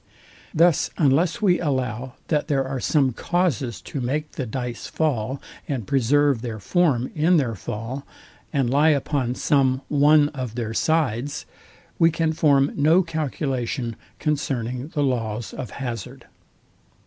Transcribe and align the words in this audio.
Thus 0.51 0.89
unless 0.97 1.43
we 1.43 1.59
allow, 1.59 2.13
that 2.29 2.47
there 2.47 2.67
are 2.67 2.79
some 2.79 3.13
causes 3.13 3.79
to 3.81 4.01
make 4.01 4.31
the 4.31 4.47
dice 4.47 4.87
fall, 4.87 5.39
and 5.67 5.85
preserve 5.85 6.41
their 6.41 6.57
form 6.57 7.11
in 7.13 7.37
their 7.37 7.53
fall, 7.53 8.03
and 8.51 8.67
lie 8.67 8.89
upon 8.89 9.35
some 9.35 9.83
one 9.89 10.29
of 10.29 10.55
their 10.55 10.73
sides, 10.73 11.45
we 11.99 12.09
can 12.09 12.33
form 12.33 12.71
no 12.75 13.03
calculation 13.03 13.95
concerning 14.17 14.87
the 14.87 15.03
laws 15.03 15.53
of 15.53 15.69
hazard. 15.69 16.25